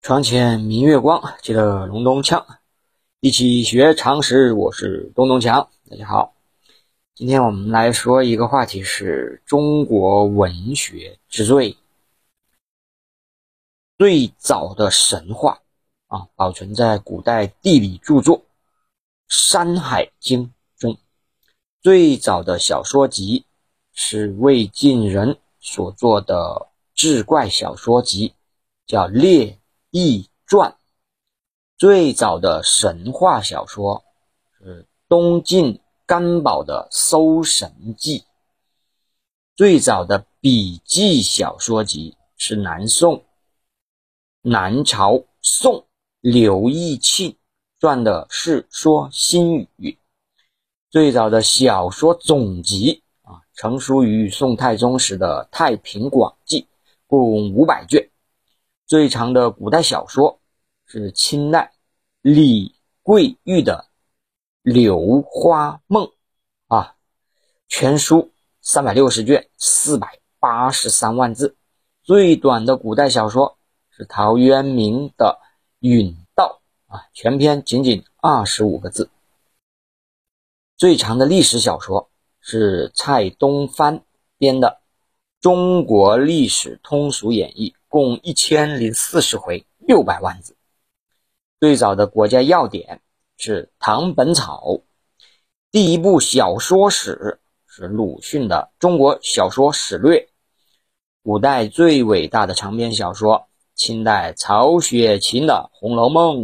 [0.00, 2.46] 床前明月光，记得隆咚锵，
[3.20, 4.54] 一起学常识。
[4.54, 6.34] 我是东东强，大家好。
[7.14, 11.76] 今天我们来说一个话题，是中国文学之最。
[13.98, 15.60] 最早的神话
[16.06, 18.38] 啊，保存在古代地理著作
[19.28, 20.46] 《山海经》
[20.78, 20.96] 中。
[21.82, 23.44] 最早的小说集
[23.92, 28.32] 是魏晋人所作的志怪小说集，
[28.86, 29.46] 叫《列》。
[29.90, 30.76] 易传
[31.78, 34.04] 最早的神话小说
[34.58, 38.20] 是东晋干宝的《搜神记》，
[39.56, 43.24] 最早的笔记小说集是南宋
[44.42, 45.86] 南朝宋
[46.20, 47.34] 刘义庆
[47.80, 49.68] 撰的《世说新语》，
[50.90, 56.60] 最早的小说总集啊，成书于宋太宗时的《太平广记》，
[57.06, 58.10] 共五百卷。
[58.88, 60.40] 最长的古代小说
[60.86, 61.74] 是清代
[62.22, 63.86] 李桂玉的
[64.72, 66.06] 《柳花梦》
[66.74, 66.96] 啊，
[67.68, 71.54] 全书三百六十卷，四百八十三万字。
[72.02, 73.58] 最短的古代小说
[73.90, 75.38] 是陶渊明的
[75.86, 76.62] 《允道》
[76.94, 79.10] 啊，全篇仅仅二十五个字。
[80.78, 82.08] 最长的历史小说
[82.40, 84.02] 是蔡东藩
[84.38, 84.80] 编的
[85.42, 87.74] 《中国历史通俗演义》。
[87.88, 90.56] 共一千零四十回，六百万字。
[91.58, 93.00] 最早的国家要点
[93.36, 94.62] 是《唐本草》，
[95.70, 100.18] 第一部小说史是鲁迅的《中国小说史略》。
[101.22, 106.36] 古代最伟大的长篇小说，清代曹雪芹的《红楼梦》。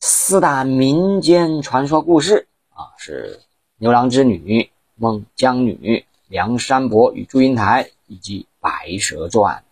[0.00, 3.40] 四大民间传说故事啊，是
[3.76, 8.46] 牛郎织女、孟姜女、梁山伯与祝英台以及。
[8.68, 9.62] 《白蛇传》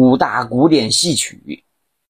[0.00, 1.64] 五大古典戏曲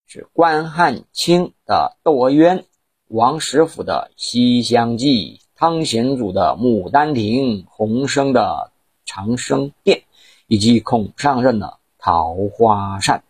[0.06, 2.58] 是关汉卿的《窦娥冤》，
[3.06, 8.70] 王实甫的《西厢记》，汤显祖的《牡丹亭》，洪升的
[9.10, 10.00] 《长生殿》，
[10.46, 11.66] 以及孔尚任的
[11.98, 13.20] 《桃花扇》。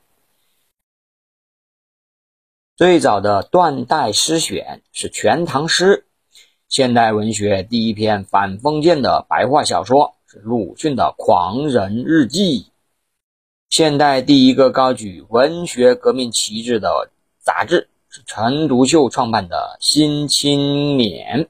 [2.75, 6.05] 最早的断代诗选是《全唐诗》，
[6.69, 10.39] 现代文学第一篇反封建的白话小说是。
[10.39, 12.63] 鲁迅的《狂人日记》，
[13.71, 21.45] 现代第一个高举文学革命旗帜的杂志是陈独秀创办的《新青年》，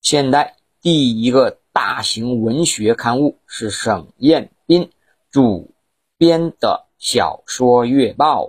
[0.00, 4.90] 现代第一个大型文学刊物是沈雁斌
[5.30, 5.74] 主
[6.16, 8.44] 编的《小说月报》，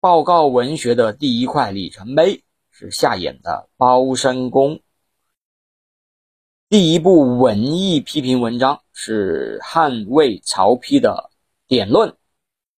[0.00, 2.42] 报告文学的第一块里程碑
[2.80, 4.76] 是夏衍的《包身工》。
[6.68, 11.28] 第一部文艺批评文章是汉魏曹丕的
[11.66, 12.10] 《典论》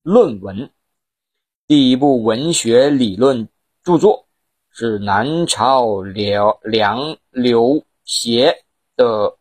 [0.01, 0.71] 论文。
[1.67, 3.47] 第一部文学理论
[3.83, 4.27] 著作
[4.71, 8.65] 是南朝刘梁刘协
[8.97, 9.05] 的《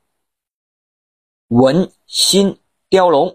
[1.48, 2.60] 文心
[2.90, 3.30] 雕龙》。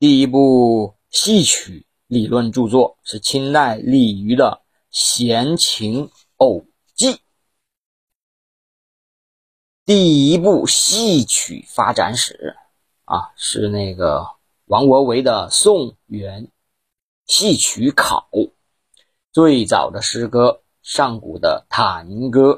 [0.00, 4.61] 第一部戏曲理论著作是清代李渔的
[4.92, 7.14] 《闲情偶记》。
[9.86, 12.56] 第一部戏曲发展史
[13.06, 14.26] 啊，是那个
[14.66, 16.52] 王国维的《宋元
[17.24, 18.28] 戏曲考》。
[19.32, 22.52] 最早的诗歌，上古的《弹歌》；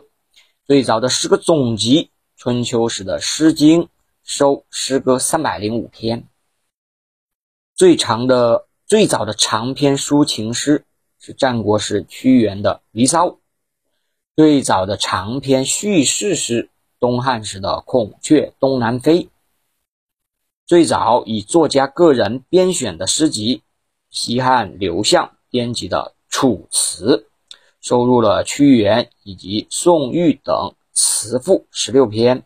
[0.67, 3.83] 最早的诗歌总集，春秋时的《诗经》，
[4.25, 6.27] 收诗歌三百零五篇。
[7.77, 10.85] 最长的、最早的长篇抒情诗
[11.27, 13.29] 是战国时屈原的《离骚》。
[14.37, 16.69] 最早的长篇叙事诗。
[17.01, 19.25] 东汉时的《孔雀东南飞》，
[20.65, 23.63] 最早以作家个人编选的诗集，
[24.09, 27.29] 西汉刘向编辑的《楚辞》，
[27.83, 32.43] 收录了屈原以及宋玉等词赋十六篇。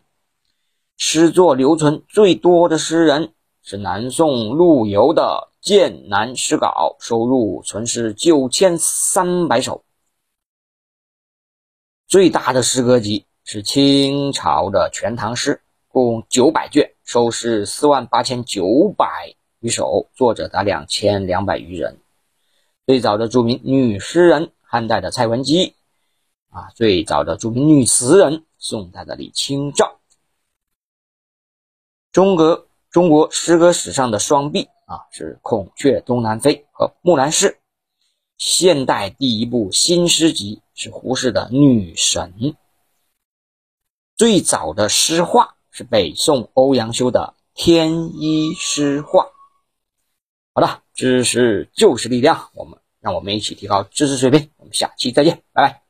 [0.97, 9.85] 诗作留存最多的诗人是南宋陆游的《剑南诗稿》，收入存诗九千三百首。
[12.07, 13.27] 最大的诗歌集。
[13.51, 15.55] 是清朝的《全唐诗》，
[15.91, 21.97] 共九百卷，收诗四万八千九百余首，作者达两千两百余人。
[22.87, 25.75] 最早的著名女诗人，汉代的蔡文姬，
[26.51, 29.99] 啊，最早的著名女词人，宋代的李清照。
[32.13, 37.51] 中国中国诗歌史上的双璧啊，是《孔雀东南飞》和《木兰诗》。
[38.39, 42.33] 现代第一部新诗集是胡适的《女神》。
[44.17, 49.27] 最早的诗画是北宋欧阳修的《天一诗画。
[50.55, 54.51] 好的，知识就是力量，我们让我们一起提高知识水平。
[54.57, 55.88] 我们下期再见，拜拜。